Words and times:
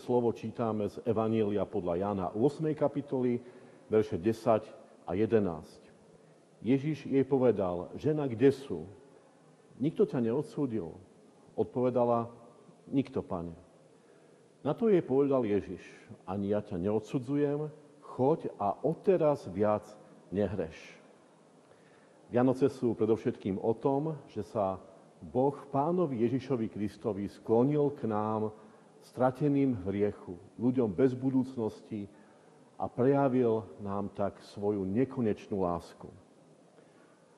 Slovo 0.00 0.32
čítame 0.32 0.88
z 0.88 0.96
Evanielia 1.04 1.68
podľa 1.68 1.94
Jana 2.00 2.26
8. 2.32 2.72
kapitoly, 2.72 3.36
verše 3.92 4.16
10 4.16 4.64
a 5.04 5.10
11. 5.12 5.44
Ježiš 6.64 7.04
jej 7.04 7.20
povedal, 7.20 7.92
žena, 8.00 8.24
kde 8.24 8.48
sú? 8.48 8.88
Nikto 9.76 10.08
ťa 10.08 10.24
neodsúdil. 10.24 10.96
Odpovedala, 11.52 12.32
nikto, 12.88 13.20
pane. 13.20 13.52
Na 14.64 14.72
to 14.72 14.88
jej 14.88 15.04
povedal 15.04 15.44
Ježiš, 15.44 15.84
ani 16.24 16.56
ja 16.56 16.64
ťa 16.64 16.80
neodsudzujem, 16.80 17.68
choď 18.00 18.48
a 18.56 18.72
odteraz 18.80 19.44
viac 19.52 19.84
nehreš. 20.32 20.80
Vianoce 22.32 22.72
sú 22.72 22.96
predovšetkým 22.96 23.60
o 23.60 23.76
tom, 23.76 24.16
že 24.32 24.48
sa 24.48 24.80
Boh 25.20 25.60
pánovi 25.68 26.24
Ježišovi 26.24 26.72
Kristovi 26.72 27.28
sklonil 27.28 27.92
k 28.00 28.08
nám 28.08 28.48
strateným 29.08 29.80
hriechu, 29.88 30.36
ľuďom 30.60 30.92
bez 30.92 31.16
budúcnosti 31.16 32.04
a 32.76 32.88
prejavil 32.88 33.64
nám 33.80 34.12
tak 34.12 34.36
svoju 34.56 34.84
nekonečnú 34.84 35.64
lásku. 35.64 36.08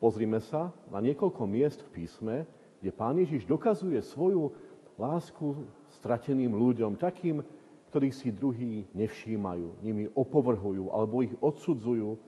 Pozrime 0.02 0.42
sa 0.42 0.74
na 0.90 0.98
niekoľko 0.98 1.42
miest 1.46 1.82
v 1.86 2.02
písme, 2.02 2.36
kde 2.82 2.90
Pán 2.90 3.14
Ježiš 3.22 3.46
dokazuje 3.46 4.02
svoju 4.02 4.50
lásku 4.98 5.62
strateným 5.98 6.50
ľuďom, 6.50 6.98
takým, 6.98 7.46
ktorých 7.90 8.14
si 8.16 8.34
druhí 8.34 8.86
nevšímajú, 8.98 9.78
nimi 9.84 10.10
opovrhujú 10.10 10.90
alebo 10.90 11.22
ich 11.22 11.34
odsudzujú. 11.38 12.18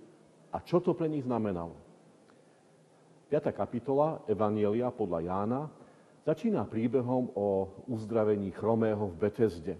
A 0.54 0.62
čo 0.62 0.78
to 0.78 0.94
pre 0.94 1.10
nich 1.10 1.26
znamenalo? 1.26 1.74
5. 3.26 3.50
kapitola 3.50 4.22
Evanielia 4.30 4.94
podľa 4.94 5.18
Jána 5.26 5.60
Začína 6.24 6.64
príbehom 6.64 7.36
o 7.36 7.68
uzdravení 7.84 8.48
chromého 8.56 9.12
v 9.12 9.28
Betesde. 9.28 9.76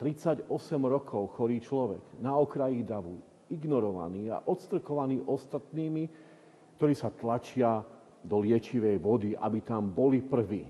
38 0.00 0.48
rokov 0.80 1.36
chorý 1.36 1.60
človek, 1.60 2.00
na 2.24 2.32
okraji 2.40 2.80
davu, 2.80 3.20
ignorovaný 3.52 4.32
a 4.32 4.40
odstrkovaný 4.48 5.20
ostatnými, 5.28 6.08
ktorí 6.80 6.96
sa 6.96 7.12
tlačia 7.12 7.84
do 8.24 8.40
liečivej 8.40 8.96
vody, 8.96 9.36
aby 9.36 9.60
tam 9.60 9.92
boli 9.92 10.24
prví. 10.24 10.64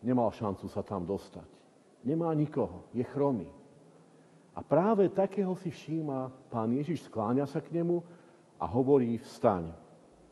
Nemal 0.00 0.32
šancu 0.32 0.64
sa 0.72 0.80
tam 0.80 1.04
dostať. 1.04 1.44
Nemá 2.08 2.32
nikoho, 2.32 2.88
je 2.96 3.04
chromý. 3.12 3.52
A 4.56 4.64
práve 4.64 5.04
takého 5.12 5.52
si 5.60 5.68
všíma 5.68 6.32
pán 6.48 6.72
Ježiš, 6.72 7.04
skláňa 7.04 7.44
sa 7.44 7.60
k 7.60 7.76
nemu 7.76 8.00
a 8.56 8.64
hovorí, 8.64 9.20
vstaň, 9.20 9.68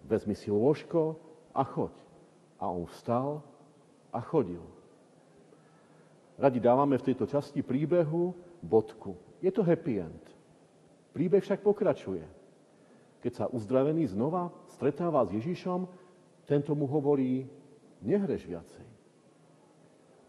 vezmi 0.00 0.33
si 0.33 0.48
lôžko 0.48 1.20
a 1.52 1.61
choď. 1.61 2.06
A 2.57 2.73
on 2.73 2.89
vstal 2.89 3.45
a 4.12 4.21
chodil. 4.25 4.62
Radi 6.37 6.61
dávame 6.61 7.01
v 7.01 7.07
tejto 7.13 7.25
časti 7.25 7.65
príbehu 7.65 8.33
bodku. 8.61 9.17
Je 9.41 9.48
to 9.48 9.65
happy 9.65 10.01
end. 10.01 10.25
Príbeh 11.17 11.41
však 11.41 11.65
pokračuje. 11.65 12.25
Keď 13.25 13.33
sa 13.33 13.45
uzdravený 13.48 14.13
znova 14.13 14.53
stretáva 14.77 15.25
s 15.25 15.33
Ježišom, 15.33 15.89
tento 16.45 16.77
mu 16.77 16.85
hovorí, 16.85 17.48
nehreš 18.05 18.45
viacej. 18.45 18.87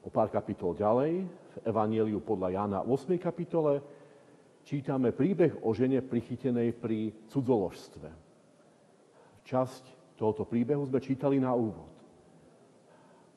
O 0.07 0.09
pár 0.09 0.31
kapitol 0.31 0.71
ďalej, 0.79 1.27
v 1.27 1.55
Evangeliu 1.67 2.23
podľa 2.23 2.55
Jána 2.55 2.79
8. 2.87 3.19
kapitole, 3.19 3.83
čítame 4.63 5.11
príbeh 5.11 5.59
o 5.59 5.75
žene 5.75 5.99
prichytenej 5.99 6.71
pri 6.79 7.11
cudzoložstve. 7.27 8.07
Časť 9.43 10.15
tohoto 10.15 10.47
príbehu 10.47 10.87
sme 10.87 11.03
čítali 11.03 11.35
na 11.43 11.51
úvod 11.51 11.96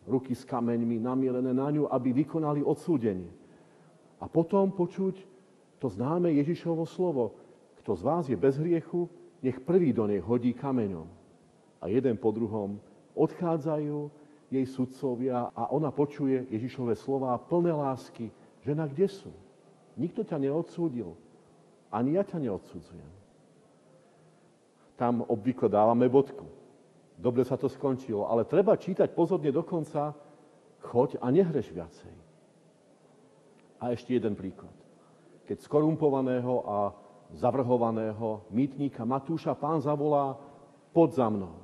ruky 0.08 0.32
s 0.32 0.44
kameňmi 0.44 1.00
namielené 1.00 1.52
na 1.52 1.68
ňu, 1.68 1.88
aby 1.90 2.12
vykonali 2.24 2.64
odsúdenie. 2.64 3.28
A 4.20 4.28
potom 4.28 4.68
počuť 4.72 5.16
to 5.80 5.88
známe 5.88 6.28
Ježišovo 6.36 6.84
slovo. 6.84 7.36
Kto 7.80 7.96
z 7.96 8.02
vás 8.04 8.24
je 8.28 8.36
bez 8.36 8.60
hriechu, 8.60 9.08
nech 9.40 9.56
prvý 9.64 9.96
do 9.96 10.04
nej 10.04 10.20
hodí 10.20 10.52
kameňom. 10.52 11.08
A 11.80 11.88
jeden 11.88 12.20
po 12.20 12.28
druhom 12.28 12.76
odchádzajú 13.16 14.12
jej 14.52 14.66
sudcovia 14.68 15.48
a 15.56 15.72
ona 15.72 15.88
počuje 15.88 16.44
Ježišové 16.52 16.92
slova 16.92 17.32
plné 17.40 17.72
lásky. 17.72 18.28
Žena, 18.60 18.84
kde 18.84 19.08
sú? 19.08 19.32
Nikto 19.96 20.20
ťa 20.20 20.36
neodsúdil. 20.36 21.16
Ani 21.88 22.20
ja 22.20 22.22
ťa 22.28 22.44
neodsudzujem. 22.44 23.12
Tam 25.00 25.24
obvykle 25.24 25.72
dávame 25.72 26.12
bodku 26.12 26.59
dobre 27.20 27.44
sa 27.44 27.60
to 27.60 27.68
skončilo. 27.68 28.24
Ale 28.26 28.48
treba 28.48 28.80
čítať 28.80 29.12
pozorne 29.12 29.52
dokonca, 29.52 30.16
choď 30.80 31.20
a 31.20 31.28
nehreš 31.28 31.68
viacej. 31.70 32.14
A 33.80 33.92
ešte 33.92 34.16
jeden 34.16 34.32
príklad. 34.32 34.72
Keď 35.44 35.60
skorumpovaného 35.60 36.64
a 36.64 36.78
zavrhovaného 37.36 38.48
mýtníka 38.50 39.04
Matúša 39.04 39.54
pán 39.54 39.78
zavolá, 39.84 40.34
pod 40.90 41.14
za 41.14 41.30
mnou. 41.30 41.54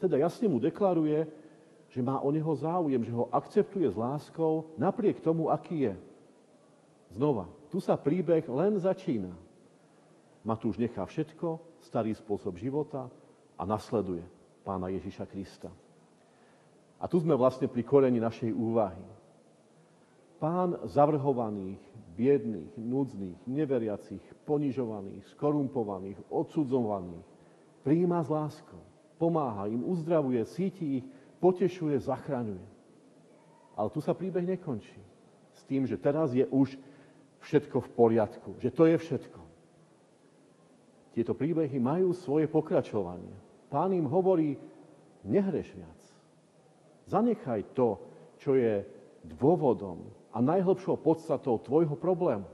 Teda 0.00 0.16
jasne 0.16 0.48
mu 0.48 0.56
deklaruje, 0.56 1.28
že 1.92 2.00
má 2.00 2.16
o 2.24 2.32
neho 2.32 2.48
záujem, 2.56 3.04
že 3.04 3.12
ho 3.12 3.28
akceptuje 3.28 3.84
s 3.84 4.00
láskou 4.00 4.72
napriek 4.80 5.20
tomu, 5.20 5.52
aký 5.52 5.92
je. 5.92 5.94
Znova, 7.12 7.44
tu 7.68 7.84
sa 7.84 8.00
príbeh 8.00 8.48
len 8.48 8.80
začína. 8.80 9.36
Matúš 10.40 10.80
nechá 10.80 11.04
všetko, 11.04 11.60
starý 11.84 12.16
spôsob 12.16 12.56
života 12.56 13.12
a 13.60 13.62
nasleduje 13.68 14.24
pána 14.62 14.88
Ježiša 14.94 15.26
Krista. 15.26 15.70
A 17.02 17.10
tu 17.10 17.18
sme 17.18 17.34
vlastne 17.34 17.66
pri 17.66 17.82
koreni 17.82 18.22
našej 18.22 18.54
úvahy. 18.54 19.02
Pán 20.38 20.78
zavrhovaných, 20.86 21.82
biedných, 22.14 22.74
núdznych, 22.78 23.38
neveriacich, 23.46 24.22
ponižovaných, 24.46 25.26
skorumpovaných, 25.34 26.18
odsudzovaných 26.30 27.26
príjima 27.82 28.22
s 28.22 28.30
láskou, 28.30 28.78
pomáha 29.18 29.66
im, 29.66 29.82
uzdravuje, 29.82 30.38
síti 30.54 31.02
ich, 31.02 31.06
potešuje, 31.42 31.98
zachraňuje. 31.98 32.66
Ale 33.74 33.88
tu 33.90 33.98
sa 33.98 34.14
príbeh 34.14 34.46
nekončí. 34.46 34.98
S 35.52 35.66
tým, 35.66 35.84
že 35.84 35.98
teraz 35.98 36.30
je 36.32 36.46
už 36.46 36.78
všetko 37.42 37.82
v 37.82 37.88
poriadku, 37.98 38.50
že 38.62 38.70
to 38.70 38.86
je 38.86 38.96
všetko. 38.96 39.40
Tieto 41.12 41.36
príbehy 41.36 41.76
majú 41.76 42.14
svoje 42.16 42.48
pokračovanie. 42.48 43.34
Pán 43.72 43.96
im 43.96 44.04
hovorí, 44.04 44.60
nehreš 45.24 45.72
viac. 45.72 46.00
Zanechaj 47.08 47.72
to, 47.72 47.96
čo 48.36 48.52
je 48.52 48.84
dôvodom 49.24 50.04
a 50.28 50.44
najhlbšou 50.44 51.00
podstatou 51.00 51.56
tvojho 51.56 51.96
problému. 51.96 52.44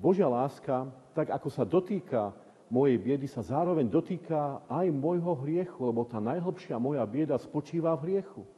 Božia 0.00 0.28
láska, 0.28 0.88
tak 1.12 1.28
ako 1.28 1.48
sa 1.52 1.68
dotýka 1.68 2.32
mojej 2.72 2.96
biedy, 2.96 3.28
sa 3.28 3.44
zároveň 3.44 3.84
dotýka 3.88 4.64
aj 4.64 4.88
môjho 4.88 5.44
hriechu, 5.44 5.80
lebo 5.92 6.08
tá 6.08 6.16
najhlbšia 6.16 6.80
moja 6.80 7.04
bieda 7.04 7.36
spočíva 7.36 7.92
v 8.00 8.04
hriechu. 8.08 8.48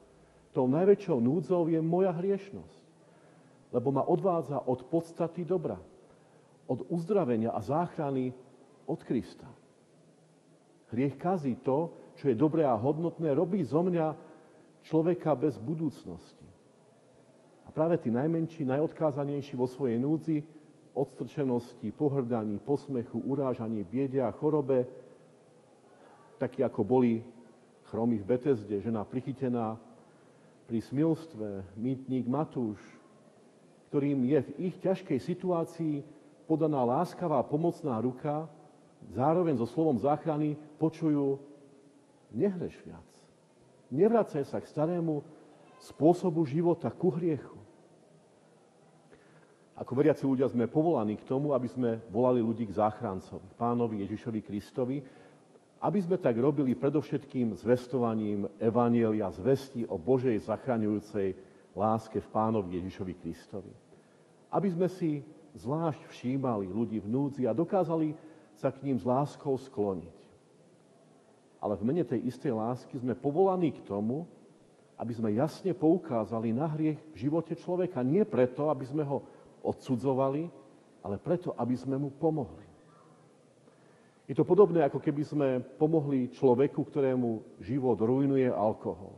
Tou 0.54 0.70
najväčšou 0.70 1.18
núdzou 1.18 1.66
je 1.66 1.82
moja 1.82 2.14
hriešnosť, 2.14 2.82
lebo 3.74 3.90
ma 3.90 4.06
odvádza 4.06 4.62
od 4.64 4.86
podstaty 4.86 5.42
dobra, 5.42 5.78
od 6.70 6.86
uzdravenia 6.88 7.50
a 7.54 7.60
záchrany 7.62 8.32
od 8.88 9.02
Krista. 9.02 9.57
Hriech 10.88 11.20
kazí 11.20 11.56
to, 11.60 11.92
čo 12.16 12.32
je 12.32 12.36
dobré 12.36 12.64
a 12.64 12.74
hodnotné, 12.74 13.30
robí 13.36 13.60
zo 13.62 13.84
mňa 13.84 14.16
človeka 14.82 15.36
bez 15.36 15.60
budúcnosti. 15.60 16.48
A 17.68 17.70
práve 17.70 18.00
tí 18.00 18.08
najmenší, 18.08 18.64
najodkázanejší 18.64 19.54
vo 19.54 19.68
svojej 19.68 20.00
núdzi, 20.00 20.40
odstrčenosti, 20.96 21.92
pohrdaní, 21.92 22.58
posmechu, 22.58 23.20
urážaní, 23.22 23.84
biede 23.84 24.24
a 24.24 24.32
chorobe, 24.32 24.88
takí 26.40 26.64
ako 26.64 26.82
boli 26.82 27.20
chromy 27.92 28.18
v 28.18 28.24
Betesde, 28.24 28.80
žena 28.80 29.04
prichytená 29.04 29.76
pri 30.66 30.80
smilstve, 30.80 31.76
mýtnik 31.76 32.24
Matúš, 32.26 32.80
ktorým 33.88 34.24
je 34.28 34.40
v 34.44 34.50
ich 34.68 34.76
ťažkej 34.80 35.18
situácii 35.20 35.94
podaná 36.44 36.84
láskavá 36.84 37.40
pomocná 37.44 37.96
ruka, 38.00 38.48
zároveň 39.14 39.56
so 39.58 39.66
slovom 39.66 39.98
záchrany 39.98 40.58
počujú, 40.76 41.38
nehreš 42.34 42.76
viac. 42.84 43.08
Nevracaj 43.88 44.44
sa 44.44 44.60
k 44.60 44.68
starému 44.68 45.24
spôsobu 45.80 46.44
života, 46.44 46.92
ku 46.92 47.08
hriechu. 47.14 47.56
Ako 49.78 49.94
veriaci 49.94 50.26
ľudia 50.26 50.50
sme 50.50 50.66
povolaní 50.66 51.14
k 51.14 51.24
tomu, 51.24 51.54
aby 51.54 51.70
sme 51.70 52.02
volali 52.10 52.42
ľudí 52.42 52.66
k 52.66 52.76
záchrancovi, 52.76 53.46
pánovi 53.54 54.02
Ježišovi 54.02 54.40
Kristovi, 54.42 54.98
aby 55.78 55.98
sme 56.02 56.18
tak 56.18 56.34
robili 56.34 56.74
predovšetkým 56.74 57.54
zvestovaním 57.54 58.50
Evanielia, 58.58 59.30
zvesti 59.30 59.86
o 59.86 59.94
Božej 59.94 60.50
zachraňujúcej 60.50 61.38
láske 61.78 62.18
v 62.18 62.28
pánovi 62.34 62.82
Ježišovi 62.82 63.14
Kristovi. 63.22 63.70
Aby 64.50 64.74
sme 64.74 64.90
si 64.90 65.22
zvlášť 65.54 66.10
všímali 66.10 66.66
ľudí 66.66 66.98
v 66.98 67.06
núdzi 67.06 67.46
a 67.46 67.54
dokázali 67.54 68.10
sa 68.58 68.74
k 68.74 68.82
ním 68.82 68.98
s 68.98 69.06
láskou 69.06 69.54
skloniť. 69.54 70.18
Ale 71.62 71.78
v 71.78 71.86
mene 71.86 72.02
tej 72.02 72.26
istej 72.26 72.54
lásky 72.54 72.98
sme 72.98 73.14
povolaní 73.14 73.70
k 73.70 73.82
tomu, 73.86 74.26
aby 74.98 75.14
sme 75.14 75.30
jasne 75.38 75.70
poukázali 75.74 76.50
na 76.50 76.66
hriech 76.66 76.98
v 77.14 77.16
živote 77.16 77.54
človeka. 77.54 78.02
Nie 78.02 78.26
preto, 78.26 78.66
aby 78.66 78.82
sme 78.82 79.06
ho 79.06 79.22
odsudzovali, 79.62 80.50
ale 81.06 81.16
preto, 81.22 81.54
aby 81.54 81.74
sme 81.78 81.94
mu 81.98 82.10
pomohli. 82.10 82.66
Je 84.26 84.36
to 84.36 84.44
podobné, 84.44 84.84
ako 84.84 85.00
keby 85.00 85.22
sme 85.24 85.48
pomohli 85.80 86.28
človeku, 86.34 86.84
ktorému 86.84 87.62
život 87.64 87.96
rujnuje 87.96 88.50
alkohol. 88.50 89.16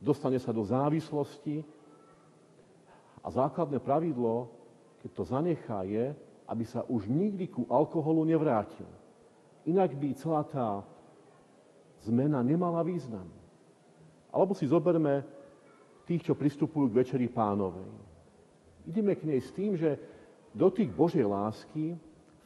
Dostane 0.00 0.40
sa 0.42 0.50
do 0.50 0.64
závislosti 0.66 1.62
a 3.22 3.28
základné 3.30 3.78
pravidlo, 3.78 4.50
keď 5.04 5.10
to 5.14 5.22
zanechá, 5.22 5.86
je, 5.86 6.16
aby 6.48 6.64
sa 6.64 6.84
už 6.84 7.08
nikdy 7.08 7.48
ku 7.48 7.64
alkoholu 7.68 8.24
nevrátil. 8.24 8.88
Inak 9.64 9.96
by 9.96 10.08
celá 10.16 10.44
tá 10.44 10.84
zmena 12.04 12.44
nemala 12.44 12.84
význam. 12.84 13.24
Alebo 14.28 14.52
si 14.52 14.68
zoberme 14.68 15.24
tých, 16.04 16.28
čo 16.28 16.36
pristupujú 16.36 16.92
k 16.92 17.00
Večeri 17.00 17.28
pánovej. 17.32 17.88
Ideme 18.84 19.16
k 19.16 19.24
nej 19.24 19.40
s 19.40 19.48
tým, 19.56 19.72
že 19.72 19.96
dotyk 20.52 20.92
Božej 20.92 21.24
lásky 21.24 21.96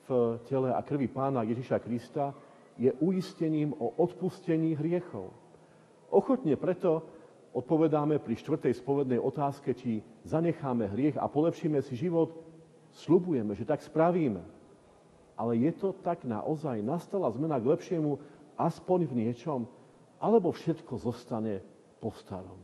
v 0.07 0.39
tele 0.47 0.71
a 0.71 0.81
krvi 0.81 1.11
pána 1.11 1.43
Ježiša 1.43 1.83
Krista 1.83 2.31
je 2.79 2.95
uistením 3.03 3.75
o 3.75 3.99
odpustení 3.99 4.79
hriechov. 4.79 5.35
Ochotne 6.15 6.55
preto 6.55 7.03
odpovedáme 7.51 8.23
pri 8.23 8.39
štvrtej 8.39 8.79
spovednej 8.79 9.19
otázke, 9.19 9.75
či 9.75 10.01
zanecháme 10.23 10.87
hriech 10.95 11.19
a 11.19 11.27
polepšíme 11.27 11.83
si 11.83 11.99
život, 11.99 12.31
slubujeme, 13.05 13.55
že 13.55 13.69
tak 13.69 13.83
spravíme. 13.83 14.43
Ale 15.39 15.55
je 15.55 15.73
to 15.75 15.95
tak 16.03 16.27
naozaj? 16.27 16.83
Nastala 16.83 17.31
zmena 17.31 17.63
k 17.63 17.71
lepšiemu 17.71 18.19
aspoň 18.59 19.07
v 19.07 19.17
niečom? 19.27 19.71
Alebo 20.19 20.51
všetko 20.51 20.99
zostane 20.99 21.63
po 22.03 22.11
starom. 22.11 22.59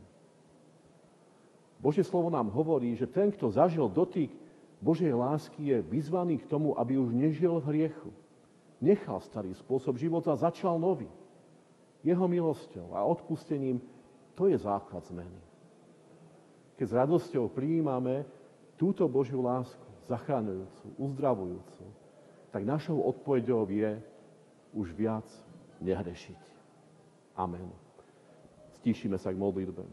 Božie 1.79 2.03
slovo 2.03 2.27
nám 2.27 2.51
hovorí, 2.51 2.91
že 2.99 3.07
ten, 3.07 3.31
kto 3.31 3.51
zažil 3.51 3.87
dotyk 3.87 4.31
Božej 4.83 5.15
lásky, 5.15 5.71
je 5.71 5.77
vyzvaný 5.81 6.43
k 6.43 6.49
tomu, 6.51 6.75
aby 6.75 6.99
už 6.99 7.15
nežil 7.15 7.63
v 7.63 7.67
hriechu. 7.71 8.11
Nechal 8.83 9.23
starý 9.23 9.55
spôsob 9.55 9.95
života 9.95 10.35
začal 10.35 10.75
nový. 10.75 11.07
Jeho 12.03 12.27
milosťou 12.27 12.91
a 12.91 13.07
odpustením 13.07 13.79
to 14.35 14.51
je 14.51 14.57
základ 14.59 15.01
zmeny. 15.07 15.39
Keď 16.75 16.85
s 16.91 16.97
radosťou 16.97 17.47
prijímame 17.55 18.27
túto 18.75 19.07
Božiu 19.07 19.39
lásku, 19.39 19.84
zachraňujúcu, 20.05 20.85
uzdravujúcu, 20.97 21.83
tak 22.53 22.61
našou 22.63 23.01
odpovedou 23.03 23.67
je 23.67 23.99
už 24.71 24.93
viac 24.95 25.27
nehrešiť. 25.81 26.39
Amen. 27.35 27.67
Stíšime 28.79 29.19
sa 29.19 29.33
k 29.33 29.41
modlitbe. 29.41 29.83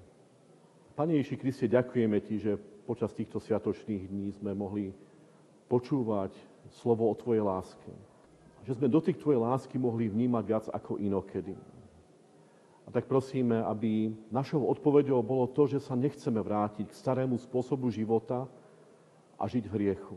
Pane 0.92 1.18
Ježi 1.18 1.40
Kriste, 1.40 1.66
ďakujeme 1.66 2.20
Ti, 2.22 2.34
že 2.38 2.52
počas 2.84 3.10
týchto 3.16 3.40
sviatočných 3.40 4.06
dní 4.06 4.30
sme 4.36 4.52
mohli 4.52 4.92
počúvať 5.66 6.36
slovo 6.82 7.08
o 7.08 7.14
Tvojej 7.16 7.42
láske. 7.42 7.90
Že 8.68 8.78
sme 8.78 8.88
dotyk 8.92 9.18
Tvojej 9.18 9.40
lásky 9.40 9.80
mohli 9.80 10.06
vnímať 10.12 10.44
viac 10.44 10.66
ako 10.70 11.00
inokedy. 11.00 11.56
A 12.86 12.88
tak 12.90 13.08
prosíme, 13.08 13.62
aby 13.64 14.12
našou 14.28 14.66
odpoveďou 14.68 15.22
bolo 15.22 15.48
to, 15.48 15.70
že 15.70 15.80
sa 15.82 15.96
nechceme 15.96 16.42
vrátiť 16.42 16.90
k 16.90 16.98
starému 16.98 17.38
spôsobu 17.40 17.88
života 17.88 18.46
a 19.42 19.44
žiť 19.50 19.66
v 19.66 19.74
hriechu. 19.74 20.16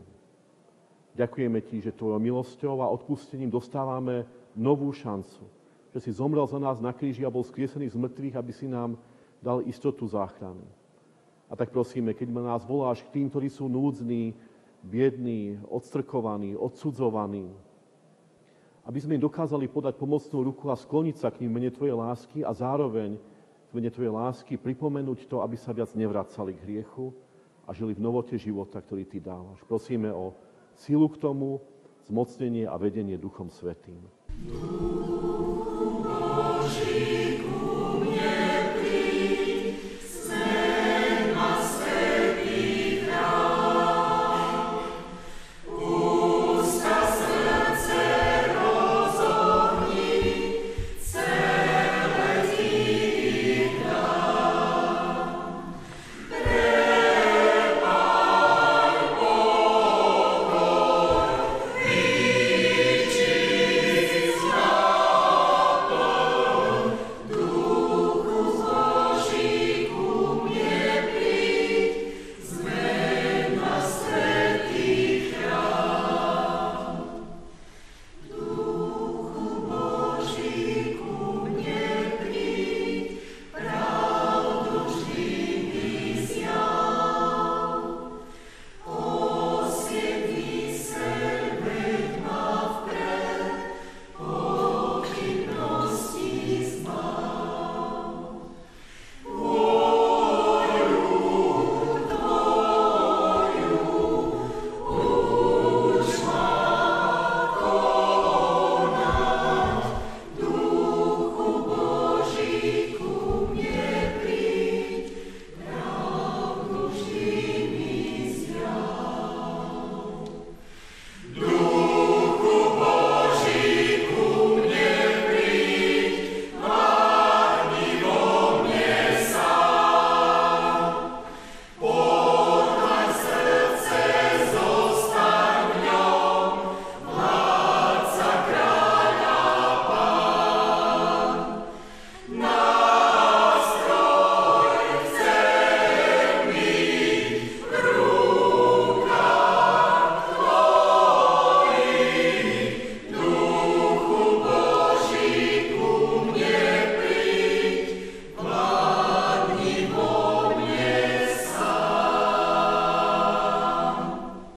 Ďakujeme 1.18 1.58
Ti, 1.66 1.90
že 1.90 1.96
Tvojou 1.96 2.22
milosťou 2.22 2.78
a 2.78 2.92
odpustením 2.94 3.50
dostávame 3.50 4.22
novú 4.54 4.94
šancu 4.94 5.56
že 5.96 6.12
si 6.12 6.20
zomrel 6.20 6.44
za 6.44 6.60
nás 6.60 6.76
na 6.76 6.92
kríži 6.92 7.24
a 7.24 7.32
bol 7.32 7.40
skriesený 7.40 7.88
z 7.88 7.96
mŕtvych, 7.96 8.36
aby 8.36 8.52
si 8.52 8.68
nám 8.68 9.00
dal 9.40 9.64
istotu 9.64 10.04
záchrany. 10.04 10.60
A 11.48 11.56
tak 11.56 11.72
prosíme, 11.72 12.12
keď 12.12 12.28
ma 12.28 12.44
nás 12.52 12.68
voláš 12.68 13.00
k 13.00 13.16
tým, 13.16 13.32
ktorí 13.32 13.48
sú 13.48 13.64
núdzní, 13.64 14.36
biední, 14.84 15.56
odstrkovaní, 15.72 16.52
odsudzovaní, 16.52 17.48
aby 18.84 18.98
sme 19.00 19.16
im 19.16 19.24
dokázali 19.24 19.72
podať 19.72 19.96
pomocnú 19.96 20.44
ruku 20.44 20.68
a 20.68 20.76
skloniť 20.76 21.16
sa 21.16 21.32
k 21.32 21.48
ním 21.48 21.56
mene 21.56 21.72
Tvojej 21.72 21.96
lásky 21.96 22.44
a 22.44 22.52
zároveň 22.52 23.16
v 23.16 23.72
mene 23.72 23.88
Tvojej 23.88 24.12
lásky 24.12 24.60
pripomenúť 24.60 25.24
to, 25.24 25.40
aby 25.40 25.56
sa 25.56 25.72
viac 25.72 25.96
nevracali 25.96 26.52
k 26.60 26.64
hriechu 26.68 27.16
a 27.66 27.74
žili 27.74 27.98
v 27.98 28.04
novote 28.06 28.38
života, 28.38 28.78
ktorý 28.78 29.04
Ty 29.10 29.18
dávaš. 29.34 29.58
Prosíme 29.66 30.14
o 30.14 30.38
silu 30.78 31.10
k 31.10 31.18
tomu, 31.18 31.58
zmocnenie 32.06 32.70
a 32.70 32.78
vedenie 32.78 33.18
Duchom 33.18 33.50
Svetým. 33.50 33.98